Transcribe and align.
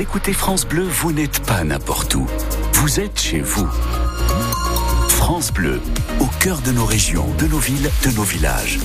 écoutez 0.00 0.32
France 0.32 0.66
Bleu, 0.66 0.82
vous 0.82 1.12
n'êtes 1.12 1.40
pas 1.40 1.62
n'importe 1.62 2.14
où. 2.14 2.26
Vous 2.74 3.00
êtes 3.00 3.20
chez 3.20 3.40
vous. 3.40 3.68
France 5.08 5.52
Bleu, 5.52 5.80
au 6.20 6.26
cœur 6.40 6.60
de 6.62 6.72
nos 6.72 6.84
régions, 6.84 7.26
de 7.38 7.46
nos 7.46 7.58
villes, 7.58 7.90
de 8.04 8.10
nos 8.10 8.22
villages. 8.22 8.78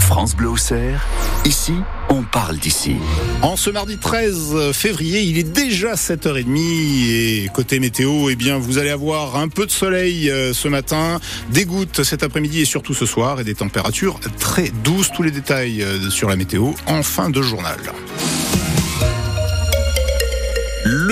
France 0.00 0.34
Bleu 0.34 0.48
Auxerre, 0.48 1.06
ici, 1.44 1.74
on 2.08 2.22
parle 2.22 2.56
d'ici. 2.58 2.96
En 3.42 3.56
ce 3.56 3.70
mardi 3.70 3.98
13 3.98 4.72
février, 4.72 5.22
il 5.22 5.38
est 5.38 5.52
déjà 5.52 5.94
7h30 5.94 6.56
et 6.56 7.48
côté 7.54 7.78
météo, 7.78 8.30
eh 8.30 8.36
bien, 8.36 8.58
vous 8.58 8.78
allez 8.78 8.90
avoir 8.90 9.36
un 9.36 9.48
peu 9.48 9.66
de 9.66 9.70
soleil 9.70 10.30
euh, 10.30 10.52
ce 10.52 10.66
matin, 10.66 11.20
des 11.50 11.64
gouttes 11.66 12.02
cet 12.02 12.22
après-midi 12.22 12.62
et 12.62 12.64
surtout 12.64 12.94
ce 12.94 13.06
soir 13.06 13.40
et 13.40 13.44
des 13.44 13.54
températures 13.54 14.18
très 14.38 14.70
douces. 14.82 15.12
Tous 15.12 15.22
les 15.22 15.30
détails 15.30 15.82
euh, 15.82 16.10
sur 16.10 16.28
la 16.28 16.36
météo 16.36 16.70
en 16.86 17.02
fin 17.02 17.30
de 17.30 17.42
journal. 17.42 17.78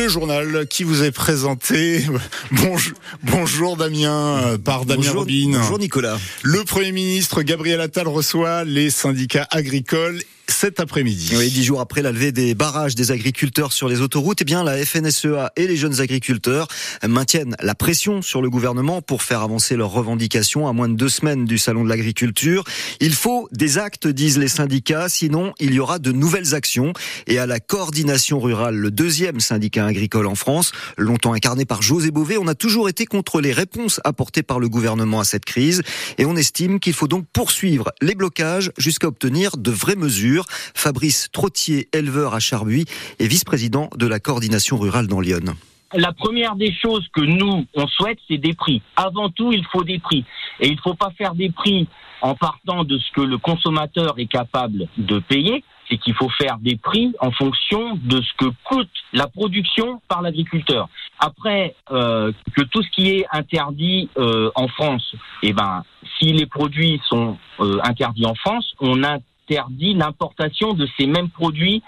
Le 0.09 0.13
journal 0.15 0.67
qui 0.67 0.85
vous 0.85 1.05
est 1.05 1.11
présenté. 1.11 2.03
Bonjour, 2.51 2.97
bonjour 3.25 3.77
Damien, 3.77 4.43
euh, 4.43 4.57
par 4.57 4.87
Damien 4.87 5.03
bonjour, 5.03 5.21
Robin. 5.21 5.51
Bonjour 5.53 5.79
Nicolas. 5.79 6.17
Le 6.43 6.65
Premier 6.65 6.93
ministre 6.93 7.43
Gabriel 7.43 7.79
Attal 7.83 8.09
reçoit 8.09 8.65
les 8.65 8.89
syndicats 8.89 9.47
agricoles 9.51 10.23
cet 10.49 10.81
après-midi. 10.81 11.35
Oui, 11.37 11.51
dix 11.51 11.65
jours 11.65 11.81
après 11.81 12.03
la 12.03 12.11
levée 12.11 12.33
des 12.33 12.55
barrages 12.55 12.95
des 12.95 13.13
agriculteurs 13.13 13.73
sur 13.73 13.89
les 13.89 14.01
autoroutes, 14.01 14.41
eh 14.41 14.45
bien, 14.45 14.65
la 14.65 14.85
FNSEA 14.85 15.53
et 15.57 15.67
les 15.67 15.77
jeunes 15.77 16.01
agriculteurs 16.01 16.69
maintiennent 17.07 17.55
la 17.61 17.75
pression 17.75 18.23
sur 18.23 18.43
le 18.43 18.51
gouvernement 18.51 19.03
pour 19.03 19.23
faire 19.23 19.43
avancer 19.43 19.77
leurs 19.77 19.91
revendications 19.91 20.67
à 20.67 20.73
moins 20.73 20.89
de 20.89 20.95
deux 20.95 21.09
semaines 21.09 21.45
du 21.45 21.59
salon 21.59 21.85
de 21.85 21.89
l'agriculture. 21.89 22.65
Il 23.01 23.15
faut 23.15 23.49
des 23.53 23.79
actes, 23.79 24.07
disent 24.07 24.39
les 24.39 24.49
syndicats, 24.49 25.09
sinon 25.09 25.53
il 25.61 25.75
y 25.75 25.81
aura 25.81 25.99
de 25.99 26.13
nouvelles 26.13 26.55
actions. 26.55 26.93
Et 27.27 27.39
à 27.39 27.47
la 27.47 27.61
coordination 27.61 28.41
rurale, 28.41 28.77
le 28.77 28.91
deuxième 28.91 29.41
syndicat 29.41 29.87
agricole 29.87 30.27
en 30.27 30.35
France, 30.35 30.73
longtemps 30.97 31.35
incarné 31.35 31.67
par 31.67 31.83
José 31.83 32.11
Bové, 32.11 32.39
on 32.39 32.49
a 32.49 32.55
toujours 32.55 32.89
été 32.89 33.07
contre 33.07 33.41
les 33.41 33.53
réponses 33.53 34.01
apportées 34.05 34.43
par 34.43 34.61
le 34.61 34.69
gouvernement 34.69 35.21
à 35.21 35.25
cette 35.25 35.45
crise. 35.45 35.83
Et 36.17 36.25
on 36.25 36.37
estime 36.37 36.81
qu'il 36.81 36.95
faut 36.95 37.09
donc 37.09 37.27
poursuivre 37.33 37.93
les 38.01 38.15
blocages 38.15 38.73
jusqu'à 38.79 39.09
obtenir 39.09 39.57
de 39.57 39.71
vraies 39.71 39.97
mesures. 39.97 40.38
Fabrice 40.49 41.29
Trottier, 41.33 41.89
éleveur 41.93 42.35
à 42.35 42.41
Charbuy 42.41 42.85
et 43.19 43.27
vice-président 43.27 43.91
de 43.97 44.07
la 44.07 44.21
coordination 44.21 44.79
rurale 44.79 45.07
dans 45.07 45.21
Lyon. 45.21 45.55
La 45.95 46.13
première 46.13 46.55
des 46.55 46.73
choses 46.75 47.09
que 47.15 47.23
nous, 47.23 47.67
on 47.75 47.87
souhaite, 47.87 48.19
c'est 48.29 48.37
des 48.37 48.53
prix. 48.53 48.83
Avant 48.97 49.31
tout, 49.31 49.53
il 49.53 49.65
faut 49.73 49.85
des 49.85 49.99
prix. 49.99 50.25
Et 50.61 50.69
il 50.69 50.75
ne 50.75 50.81
faut 50.81 50.95
pas 50.95 51.11
faire 51.17 51.35
des 51.35 51.51
prix 51.51 51.89
en 52.21 52.35
partant 52.35 52.85
de 52.85 52.99
ce 52.99 53.11
que 53.13 53.23
le 53.23 53.39
consommateur 53.39 54.19
est 54.19 54.27
capable 54.27 54.89
de 54.99 55.19
payer. 55.19 55.65
C'est 55.89 55.97
qu'il 55.97 56.15
faut 56.15 56.29
faire 56.29 56.59
des 56.59 56.77
prix 56.77 57.15
en 57.21 57.31
fonction 57.31 57.99
de 58.03 58.21
ce 58.21 58.29
que 58.37 58.51
coûte 58.65 58.91
la 59.15 59.27
production 59.29 60.03
par 60.09 60.21
l'agriculteur. 60.21 60.91
Après, 61.19 61.75
euh, 61.91 62.33
que 62.55 62.63
tout 62.63 62.83
ce 62.83 62.91
qui 62.91 63.09
est 63.09 63.27
interdit 63.33 64.11
euh, 64.19 64.51
en 64.55 64.69
France, 64.69 65.15
eh 65.43 65.55
ben, 65.55 65.85
si 66.19 66.33
les 66.33 66.45
produits 66.45 67.01
sont 67.09 67.39
euh, 67.61 67.79
interdits 67.83 68.27
en 68.27 68.35
France, 68.35 68.75
on 68.81 69.03
a 69.03 69.19
interdit 69.49 69.95
l'importation 69.95 70.75
de 70.75 70.87
ces 70.99 71.07
mêmes 71.07 71.31
produits 71.31 71.83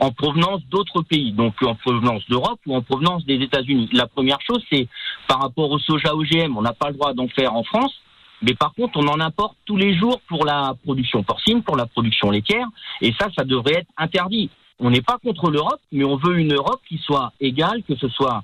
en 0.00 0.10
provenance 0.10 0.60
d'autres 0.70 1.02
pays, 1.02 1.32
donc 1.32 1.54
en 1.62 1.76
provenance 1.76 2.22
d'Europe 2.28 2.58
ou 2.66 2.74
en 2.74 2.82
provenance 2.82 3.24
des 3.24 3.36
États-Unis. 3.36 3.88
La 3.92 4.08
première 4.08 4.40
chose, 4.40 4.62
c'est 4.70 4.88
par 5.28 5.40
rapport 5.40 5.70
au 5.70 5.78
soja 5.78 6.14
OGM, 6.14 6.56
on 6.56 6.62
n'a 6.62 6.72
pas 6.72 6.88
le 6.88 6.94
droit 6.94 7.14
d'en 7.14 7.28
faire 7.28 7.54
en 7.54 7.62
France, 7.62 7.94
mais 8.42 8.54
par 8.54 8.74
contre, 8.74 8.98
on 8.98 9.06
en 9.06 9.20
importe 9.20 9.56
tous 9.64 9.76
les 9.76 9.96
jours 9.96 10.20
pour 10.28 10.44
la 10.44 10.74
production 10.82 11.22
porcine, 11.22 11.62
pour 11.62 11.76
la 11.76 11.86
production 11.86 12.30
laitière, 12.30 12.66
et 13.00 13.14
ça, 13.18 13.28
ça 13.36 13.44
devrait 13.44 13.74
être 13.74 13.90
interdit. 13.96 14.50
On 14.80 14.90
n'est 14.90 15.02
pas 15.02 15.18
contre 15.22 15.50
l'Europe, 15.50 15.80
mais 15.92 16.04
on 16.04 16.16
veut 16.16 16.38
une 16.38 16.52
Europe 16.52 16.80
qui 16.88 16.98
soit 16.98 17.32
égale, 17.40 17.84
que 17.86 17.94
ce 17.94 18.08
soit 18.08 18.42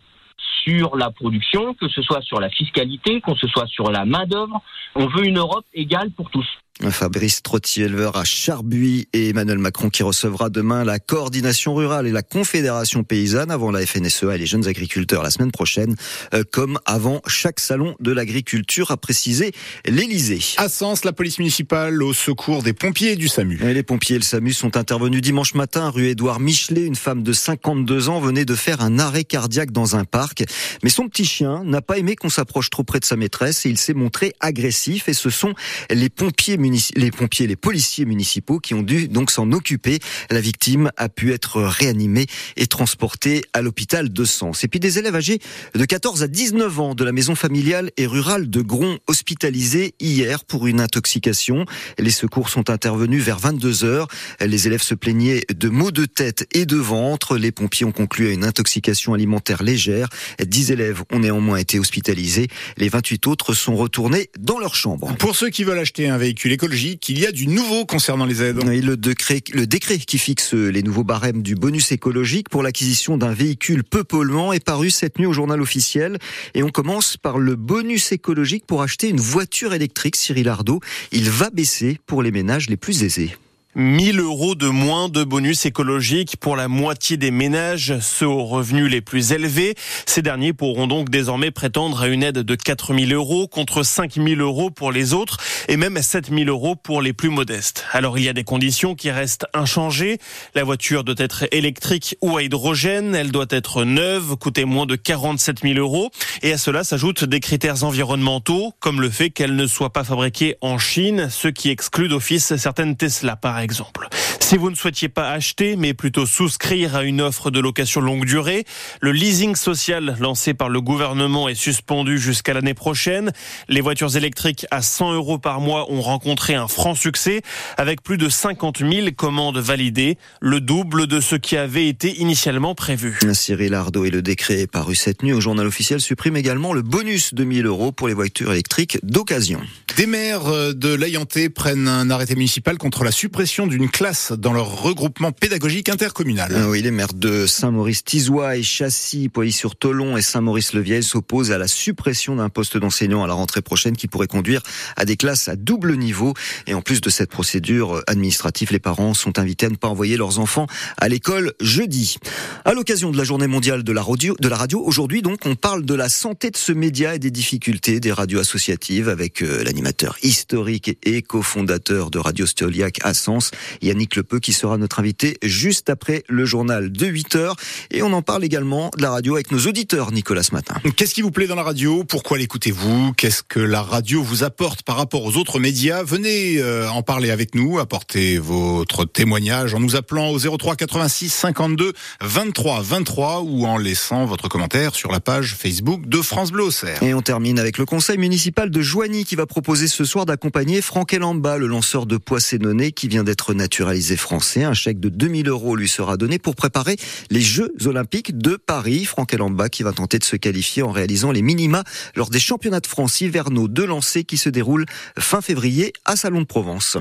sur 0.63 0.97
la 0.97 1.11
production, 1.11 1.75
que 1.75 1.89
ce 1.89 2.03
soit 2.03 2.23
sur 2.23 2.39
la 2.39 2.49
fiscalité, 2.51 3.21
que 3.21 3.35
ce 3.35 3.49
soit 3.49 3.67
sur 3.67 3.91
la 3.91 4.05
main-d'œuvre. 4.05 4.63
On 4.95 5.07
veut 5.07 5.27
une 5.27 5.39
Europe 5.39 5.65
égale 5.75 6.11
pour 6.13 6.31
tous. 6.31 6.47
Fabrice 6.89 7.43
Trottier, 7.43 7.85
éleveur 7.85 8.17
à 8.17 8.25
Charbuy 8.25 9.07
et 9.13 9.29
Emmanuel 9.29 9.59
Macron 9.59 9.91
qui 9.91 10.03
recevra 10.03 10.49
demain 10.49 10.83
la 10.83 10.99
coordination 10.99 11.75
rurale 11.75 12.07
et 12.07 12.11
la 12.11 12.23
confédération 12.23 13.05
paysanne 13.05 13.51
avant 13.51 13.71
la 13.71 13.85
FNSEA 13.85 14.35
et 14.35 14.39
les 14.39 14.47
jeunes 14.47 14.67
agriculteurs 14.67 15.23
la 15.23 15.31
semaine 15.31 15.53
prochaine, 15.53 15.95
euh, 16.33 16.43
comme 16.51 16.79
avant 16.87 17.21
chaque 17.27 17.61
salon 17.61 17.97
de 18.01 18.13
l'agriculture, 18.13 18.91
a 18.91 18.97
précisé 18.97 19.53
l'Elysée. 19.85 20.41
À 20.57 20.71
Sens, 20.71 21.05
la 21.05 21.13
police 21.13 21.39
municipale 21.39 22.03
au 22.03 22.15
secours 22.15 22.63
des 22.63 22.73
pompiers 22.73 23.17
du 23.17 23.29
SAMU. 23.29 23.61
Et 23.63 23.75
les 23.75 23.83
pompiers 23.83 24.17
et 24.17 24.19
le 24.19 24.25
SAMU 24.25 24.55
sont 24.55 24.79
intervenus 24.79 25.21
dimanche 25.21 25.55
matin 25.55 25.91
rue 25.91 26.09
Édouard 26.09 26.41
Michelet. 26.41 26.87
Une 26.87 26.97
femme 26.97 27.23
de 27.23 27.33
52 27.35 28.09
ans 28.09 28.21
venait 28.21 28.47
de 28.47 28.55
faire 28.55 28.81
un 28.81 28.99
arrêt 28.99 29.25
cardiaque 29.25 29.71
dans 29.71 29.97
un 29.97 30.05
parc. 30.05 30.45
Mais 30.83 30.91
son 30.91 31.09
petit 31.09 31.27
chien 31.27 31.63
n'a 31.65 31.83
pas 31.83 31.99
aimé 31.99 32.17
qu'on 32.17 32.31
s'approche 32.31 32.71
trop 32.71 32.85
près 32.85 33.01
de 33.01 33.05
sa 33.05 33.17
maîtresse 33.17 33.67
et 33.67 33.69
il 33.69 33.77
s'est 33.77 33.95
montré 33.95 34.33
agressif 34.41 35.09
et 35.09 35.15
ce 35.15 35.29
sont 35.29 35.53
les 35.91 36.09
pompiers 36.09 36.57
municipaux 36.57 36.70
les 36.97 37.11
pompiers, 37.11 37.47
les 37.47 37.57
policiers 37.57 38.05
municipaux 38.05 38.59
qui 38.59 38.75
ont 38.75 38.83
dû 38.83 39.09
donc 39.09 39.31
s'en 39.31 39.53
occuper. 39.53 39.99
La 40.31 40.41
victime 40.41 40.91
a 40.97 41.09
pu 41.09 41.33
être 41.33 41.63
réanimée 41.63 42.27
et 42.57 42.67
transportée 42.67 43.43
à 43.53 43.63
l'hôpital 43.63 44.13
de 44.13 44.25
Sens. 44.25 44.65
Et 44.65 44.69
puis 44.69 44.81
des 44.81 44.99
élèves 44.99 45.17
âgés 45.17 45.41
de 45.75 45.85
14 45.85 46.23
à 46.23 46.29
19 46.29 46.81
ans 46.81 46.95
de 46.95 47.05
la 47.05 47.13
maison 47.13 47.35
familiale 47.35 47.91
et 47.97 48.07
rurale 48.07 48.49
de 48.49 48.61
Gron 48.61 48.99
hospitalisés 49.07 49.95
hier 50.01 50.45
pour 50.45 50.67
une 50.67 50.81
intoxication. 50.81 51.65
Les 51.99 52.11
secours 52.11 52.49
sont 52.49 52.71
intervenus 52.71 53.23
vers 53.23 53.39
22 53.39 53.85
heures. 53.85 54.09
Les 54.41 54.67
élèves 54.67 54.83
se 54.83 54.95
plaignaient 54.95 55.45
de 55.55 55.69
maux 55.69 55.91
de 55.91 56.05
tête 56.05 56.47
et 56.53 56.67
de 56.67 56.77
ventre. 56.77 57.37
Les 57.37 57.53
pompiers 57.53 57.87
ont 57.87 57.93
conclu 57.93 58.29
à 58.29 58.33
une 58.33 58.45
intoxication 58.45 59.15
alimentaire 59.15 59.63
légère. 59.63 60.09
10 60.45 60.71
élèves 60.73 61.03
ont 61.13 61.21
néanmoins 61.21 61.57
été 61.57 61.79
hospitalisés. 61.79 62.49
Les 62.77 62.89
28 62.89 63.27
autres 63.27 63.55
sont 63.55 63.77
retournés 63.77 64.31
dans 64.39 64.59
leur 64.59 64.75
chambre. 64.75 65.15
Pour 65.19 65.37
ceux 65.37 65.51
qui 65.51 65.65
veulent 65.65 65.79
acheter 65.79 66.09
un 66.09 66.19
véhicule 66.19 66.53
il 66.63 67.19
y 67.19 67.27
a 67.27 67.33
du 67.33 67.47
nouveau 67.47 67.87
concernant 67.87 68.27
les 68.27 68.43
aides. 68.43 68.63
Le 68.63 68.97
décret, 68.97 69.41
le 69.53 69.67
décret 69.67 69.99
qui 69.99 70.19
fixe 70.19 70.53
les 70.53 70.83
nouveaux 70.83 71.05
barèmes 71.05 71.43
du 71.43 71.55
bonus 71.55 71.91
écologique 71.93 72.49
pour 72.49 72.63
l'acquisition 72.63 73.17
d'un 73.17 73.33
véhicule 73.33 73.83
peu 73.83 74.05
polluant 74.05 74.53
est 74.53 74.65
paru 74.65 74.91
cette 74.91 75.19
nuit 75.19 75.27
au 75.27 75.33
journal 75.33 75.61
officiel. 75.61 76.19
Et 76.55 76.63
on 76.63 76.71
commence 76.71 77.17
par 77.17 77.39
le 77.39 77.57
bonus 77.57 78.13
écologique 78.13 78.67
pour 78.67 78.83
acheter 78.83 79.09
une 79.09 79.21
voiture 79.21 79.73
électrique, 79.73 80.17
Cyril 80.17 80.49
Ardo. 80.49 80.81
Il 81.13 81.31
va 81.31 81.51
baisser 81.51 81.99
pour 82.07 82.23
les 82.23 82.31
ménages 82.31 82.69
les 82.69 82.77
plus 82.77 83.03
aisés. 83.05 83.37
1000 83.77 84.19
euros 84.19 84.57
de 84.57 84.67
moins 84.67 85.09
de 85.09 85.23
bonus 85.23 85.65
écologique 85.65 86.37
pour 86.39 86.57
la 86.57 86.67
moitié 86.67 87.17
des 87.17 87.31
ménages, 87.31 88.01
ceux 88.01 88.27
aux 88.27 88.45
revenus 88.45 88.91
les 88.91 89.01
plus 89.01 89.31
élevés. 89.31 89.77
Ces 90.07 90.23
derniers 90.23 90.53
pourront 90.53 90.89
donc 90.89 91.09
désormais 91.09 91.53
prétendre 91.53 92.03
à 92.03 92.09
une 92.09 92.25
aide 92.25 92.39
de 92.39 92.55
4000 92.57 93.15
euros 93.15 93.47
contre 93.47 93.85
5000 93.85 94.41
euros 94.41 94.71
pour 94.71 94.91
les 94.91 95.15
autres 95.15 95.39
et 95.69 95.77
même 95.77 96.03
7000 96.03 96.49
euros 96.49 96.75
pour 96.75 97.01
les 97.01 97.13
plus 97.13 97.29
modestes. 97.29 97.85
Alors 97.93 98.19
il 98.19 98.25
y 98.25 98.29
a 98.29 98.33
des 98.33 98.43
conditions 98.43 98.97
qui 98.97 99.13
restent 99.13 99.47
inchangées. 99.55 100.19
La 100.57 100.65
voiture 100.65 101.05
doit 101.05 101.15
être 101.19 101.45
électrique 101.53 102.17
ou 102.23 102.37
à 102.37 102.43
hydrogène. 102.43 103.15
Elle 103.15 103.31
doit 103.31 103.47
être 103.51 103.85
neuve, 103.85 104.35
coûter 104.35 104.65
moins 104.65 104.87
de 104.87 104.97
47 104.97 105.61
000 105.63 105.79
euros. 105.79 106.11
Et 106.43 106.53
à 106.53 106.59
cela 106.59 106.83
s'ajoutent 106.83 107.25
des 107.25 107.39
critères 107.39 107.85
environnementaux, 107.85 108.73
comme 108.81 109.01
le 109.01 109.11
fait 109.11 109.31
qu'elle 109.31 109.55
ne 109.55 109.69
soit 109.69 109.93
pas 109.93 110.03
fabriquée 110.03 110.57
en 110.61 110.79
Chine, 110.79 111.29
ce 111.31 111.47
qui 111.47 111.71
exclut 111.71 112.09
d'office 112.09 112.57
certaines 112.57 112.97
Tesla 112.97 113.37
exemple. 113.61 114.09
Si 114.41 114.57
vous 114.57 114.71
ne 114.71 114.75
souhaitiez 114.75 115.09
pas 115.09 115.31
acheter, 115.31 115.77
mais 115.77 115.95
plutôt 115.95 116.27
souscrire 116.27 116.97
à 116.97 117.05
une 117.05 117.21
offre 117.21 117.53
de 117.53 117.61
location 117.61 118.01
longue 118.01 118.25
durée, 118.25 118.65
le 119.01 119.13
leasing 119.13 119.55
social 119.55 120.17
lancé 120.19 120.55
par 120.55 120.69
le 120.69 120.81
gouvernement 120.81 121.49
est 121.49 121.55
suspendu 121.55 122.19
jusqu'à 122.19 122.53
l'année 122.53 122.75
prochaine. 122.75 123.31
Les 123.69 123.81
voitures 123.81 124.17
électriques 124.17 124.67
à 124.73 124.83
100 124.83 125.13
euros 125.13 125.39
par 125.39 125.61
mois 125.61 125.91
ont 125.93 126.01
rencontré 126.01 126.55
un 126.55 126.67
franc 126.67 126.95
succès 126.95 127.43
avec 127.77 128.03
plus 128.03 128.19
de 128.19 128.29
50 128.29 128.79
000 128.79 129.09
commandes 129.17 129.59
validées, 129.59 130.19
le 130.41 130.61
double 130.61 131.07
de 131.07 131.21
ce 131.21 131.37
qui 131.37 131.57
avait 131.57 131.87
été 131.87 132.21
initialement 132.21 132.75
prévu. 132.75 133.19
Cyril 133.33 133.75
Ardo 133.75 134.05
et 134.05 134.11
le 134.11 134.23
décret 134.23 134.67
paru 134.67 134.95
cette 134.95 135.23
nuit 135.23 135.33
au 135.33 135.41
journal 135.41 135.67
officiel 135.67 136.01
supprime 136.01 136.37
également 136.37 136.73
le 136.73 136.83
bonus 136.83 137.35
de 137.35 137.45
1000 137.45 137.67
euros 137.67 137.93
pour 137.93 138.09
les 138.09 138.15
voitures 138.15 138.53
électriques 138.53 138.99
d'occasion. 139.03 139.61
Des 140.01 140.07
maires 140.07 140.75
de 140.75 140.95
l'Ayanté 140.95 141.51
prennent 141.51 141.87
un 141.87 142.09
arrêté 142.09 142.35
municipal 142.35 142.79
contre 142.79 143.05
la 143.05 143.13
suppression 143.13 143.67
d'une 143.67 143.91
classe 143.91 144.33
dans 144.33 144.55
leur 144.55 144.81
regroupement 144.81 145.31
pédagogique 145.31 145.91
intercommunal. 145.91 146.51
Ah 146.57 146.71
oui, 146.71 146.81
les 146.81 146.91
maires 146.91 147.13
de 147.13 147.45
Saint-Maurice-Tizois 147.47 148.57
et 148.57 148.63
Châssis, 148.63 149.29
Poilly-sur-Tolon 149.29 150.17
et 150.17 150.23
Saint-Maurice-le-Vieil 150.23 151.03
s'opposent 151.03 151.53
à 151.53 151.59
la 151.59 151.69
suppression 151.69 152.37
d'un 152.37 152.49
poste 152.49 152.79
d'enseignant 152.79 153.23
à 153.23 153.27
la 153.27 153.35
rentrée 153.35 153.61
prochaine 153.61 153.95
qui 153.95 154.09
pourrait 154.09 154.27
conduire 154.27 154.63
à 154.97 155.05
des 155.05 155.19
classes 155.19 155.49
à 155.49 155.57
double 155.57 155.99
niveau. 155.99 156.33
Et 156.67 156.73
en 156.73 156.81
plus 156.81 157.03
de 157.03 157.11
cette 157.11 157.31
procédure 157.31 158.03
administrative, 158.07 158.73
les 158.73 158.79
parents 158.79 159.13
sont 159.13 159.39
invités 159.39 159.67
à 159.67 159.69
ne 159.69 159.77
pas 159.77 159.89
envoyer 159.89 160.17
leurs 160.17 160.39
enfants 160.39 160.67
à 160.97 161.11
l'école 161.11 161.53
jeudi. 161.61 162.17
À 162.65 162.73
l'occasion 162.73 163.11
de 163.11 163.19
la 163.19 163.25
journée 163.25 163.49
mondiale 163.49 163.83
de 163.83 163.93
la 163.93 164.03
radio, 164.03 164.35
de 164.41 164.49
la 164.49 164.57
radio 164.57 164.83
aujourd'hui 164.83 165.21
donc, 165.21 165.41
on 165.45 165.57
parle 165.57 165.85
de 165.85 165.95
la 165.95 166.09
santé 166.09 166.51
de 166.51 166.57
ce 166.57 166.73
média 166.73 167.15
et 167.15 167.19
des 167.19 167.31
difficultés 167.31 168.01
des 168.01 168.13
radios 168.13 168.41
associatives 168.41 169.11
avec 169.11 169.43
euh, 169.43 169.63
l'animateur 169.63 169.90
animateur 169.91 170.17
historique 170.23 170.97
et 171.03 171.21
cofondateur 171.21 172.13
de 172.13 172.21
Radio 172.21 172.47
Stoliac 172.47 172.99
à 173.03 173.13
Sens, 173.13 173.51
Yannick 173.83 174.15
Lepeu, 174.15 174.39
qui 174.39 174.53
sera 174.53 174.79
notre 174.79 175.01
invité 175.01 175.37
juste 175.43 175.91
après 175.91 176.23
le 176.29 176.45
journal 176.45 176.93
de 176.93 177.07
8 177.07 177.35
heures. 177.35 177.57
Et 177.91 178.05
on 178.05 178.13
en 178.13 178.23
parle 178.23 178.45
également 178.45 178.93
de 178.97 179.03
la 179.03 179.11
radio 179.11 179.35
avec 179.35 179.51
nos 179.51 179.59
auditeurs, 179.67 180.13
Nicolas, 180.13 180.45
ce 180.45 180.53
matin. 180.53 180.77
Qu'est-ce 180.97 181.13
qui 181.13 181.23
vous 181.23 181.33
plaît 181.33 181.49
dans 181.49 181.57
la 181.57 181.65
radio? 181.65 182.05
Pourquoi 182.05 182.39
l'écoutez-vous? 182.39 183.15
Qu'est-ce 183.15 183.43
que 183.43 183.59
la 183.59 183.83
radio 183.83 184.23
vous 184.23 184.45
apporte 184.45 184.83
par 184.85 184.95
rapport 184.95 185.25
aux 185.25 185.37
autres 185.37 185.59
médias? 185.59 186.05
Venez 186.05 186.59
euh, 186.59 186.89
en 186.89 187.03
parler 187.03 187.33
avec 187.33 187.57
nous, 187.57 187.81
apportez 187.81 188.39
votre 188.39 189.05
témoignage 189.05 189.75
en 189.75 189.81
nous 189.81 189.97
appelant 189.97 190.31
au 190.31 190.39
03 190.39 190.77
86 190.77 191.31
52 191.31 191.95
23 192.21 192.83
23 192.83 193.41
ou 193.41 193.67
en 193.67 193.77
laissant 193.77 194.25
votre 194.25 194.47
commentaire 194.47 194.95
sur 194.95 195.11
la 195.11 195.19
page 195.19 195.57
Facebook 195.59 196.07
de 196.07 196.23
France 196.23 196.53
Bleu 196.53 196.69
Et 197.03 197.13
on 197.13 197.23
termine 197.23 197.59
avec 197.59 197.77
le 197.77 197.87
conseil 197.87 198.19
municipal 198.19 198.71
de 198.71 198.81
Joigny 198.81 199.25
qui 199.25 199.35
va 199.35 199.47
proposer 199.47 199.70
ce 199.77 200.05
soir 200.05 200.27
d'accompagner 200.27 200.83
Franck 200.83 201.15
Elamba, 201.15 201.57
le 201.57 201.69
lanceur 201.69 202.05
de 202.05 202.17
poids 202.17 202.41
sénonais 202.41 202.91
qui 202.91 203.07
vient 203.07 203.23
d'être 203.23 203.55
naturalisé 203.55 204.17
français. 204.17 204.65
Un 204.65 204.75
chèque 204.75 204.99
de 204.99 205.09
2000 205.09 205.49
euros 205.49 205.77
lui 205.77 205.89
sera 205.89 206.17
donné 206.17 206.41
pour 206.41 206.57
préparer 206.57 206.97
les 207.31 207.41
Jeux 207.41 207.73
Olympiques 207.85 208.37
de 208.37 208.57
Paris. 208.57 209.05
Franck 209.05 209.33
Elamba 209.33 209.69
qui 209.69 209.85
va 209.85 209.93
tenter 209.93 210.19
de 210.19 210.25
se 210.25 210.35
qualifier 210.35 210.83
en 210.83 210.91
réalisant 210.91 211.31
les 211.31 211.43
minima 211.43 211.85
lors 212.17 212.31
des 212.31 212.41
championnats 212.41 212.81
de 212.81 212.87
France 212.89 213.21
hivernaux 213.21 213.69
de 213.69 213.85
lancer 213.85 214.25
qui 214.25 214.39
se 214.39 214.49
déroulent 214.49 214.87
fin 215.19 215.41
février 215.41 215.93
à 216.05 216.17
Salon 216.17 216.41
de 216.41 216.47
Provence. 216.47 216.97